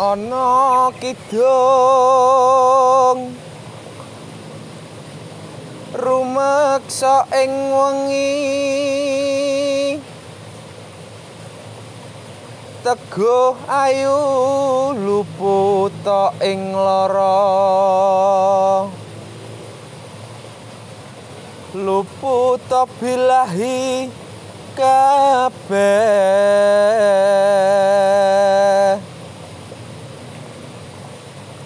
[0.00, 1.36] ana kidung.
[5.92, 8.40] Rumeksa ing wengi.
[12.80, 14.16] Teguh ayu
[14.96, 15.92] luput
[16.40, 17.68] ing lara.
[21.76, 24.08] Luput bilahi
[24.72, 26.29] kabeh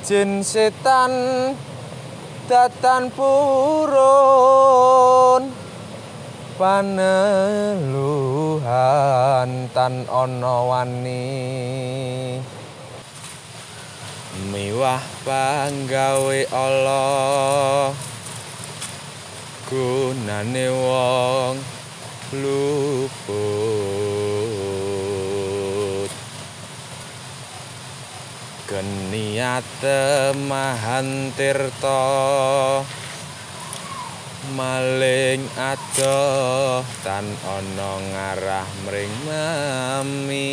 [0.04, 1.12] jin setan
[2.44, 3.88] datan purun
[6.60, 7.08] paneluhan
[9.72, 11.24] tan ana wani.
[14.52, 17.96] Miwah panggawe Allah
[19.72, 21.56] gunane wong
[22.44, 23.83] luput
[28.64, 32.00] keniate mahantirta
[34.56, 40.52] maling adoh tan ana ngarah mring mami.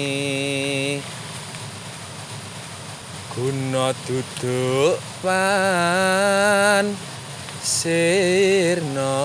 [3.32, 6.92] Guna duduk pan
[7.64, 9.16] sirna